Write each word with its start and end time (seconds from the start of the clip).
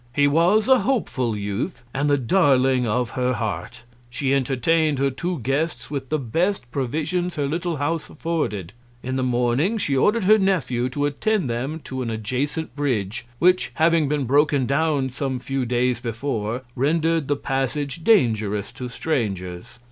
He 0.15 0.25
was 0.27 0.67
a 0.67 0.79
hopeful 0.79 1.37
Youth, 1.37 1.83
and 1.93 2.09
the 2.09 2.17
Darling 2.17 2.87
of 2.87 3.11
her 3.11 3.33
Heart. 3.33 3.83
She 4.09 4.33
entertain'd 4.33 4.97
her 4.97 5.11
two 5.11 5.37
Guests 5.41 5.91
with 5.91 6.09
the 6.09 6.17
best 6.17 6.71
Provisions 6.71 7.35
her 7.35 7.45
little 7.45 7.77
House 7.77 8.09
afforded. 8.09 8.73
In 9.03 9.15
the 9.15 9.21
Morning 9.21 9.77
she 9.77 9.95
order'd 9.95 10.23
her 10.23 10.39
Nephew 10.39 10.89
to 10.89 11.05
attend 11.05 11.51
them 11.51 11.81
to 11.83 12.01
an 12.01 12.09
adjacent 12.09 12.75
Bridge, 12.75 13.27
which, 13.37 13.69
having 13.75 14.09
been 14.09 14.25
broken 14.25 14.65
down 14.65 15.11
some 15.11 15.37
few 15.37 15.67
Days 15.67 15.99
before, 15.99 16.63
render'd 16.75 17.27
the 17.27 17.35
Passage 17.35 18.03
dangerous 18.03 18.71
to 18.71 18.89
Strangers. 18.89 19.77